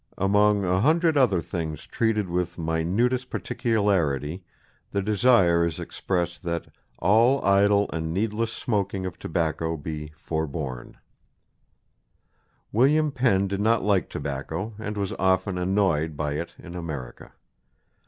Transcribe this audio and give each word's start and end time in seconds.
Among 0.17 0.65
a 0.65 0.81
hundred 0.81 1.15
other 1.15 1.41
things 1.43 1.85
treated 1.85 2.27
with 2.27 2.57
minutest 2.57 3.29
particularity, 3.29 4.43
the 4.91 5.01
desire 5.03 5.63
is 5.63 5.79
expressed 5.79 6.41
that 6.41 6.65
"all 6.97 7.39
Idle 7.45 7.87
and 7.93 8.11
needless 8.11 8.51
Smoaking 8.51 9.05
of 9.05 9.19
Tobacco 9.19 9.77
be 9.77 10.11
forborn." 10.17 10.95
William 12.71 13.11
Penn 13.11 13.47
did 13.47 13.61
not 13.61 13.83
like 13.83 14.09
tobacco 14.09 14.73
and 14.79 14.97
was 14.97 15.13
often 15.19 15.59
annoyed 15.59 16.17
by 16.17 16.33
it 16.33 16.55
in 16.57 16.73
America. 16.73 17.33